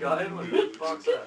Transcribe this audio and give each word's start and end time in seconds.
got 0.00 0.22
him? 0.22 0.36
What 0.36 0.50
the 0.52 0.70
fuck's 0.78 1.06
that? 1.06 1.26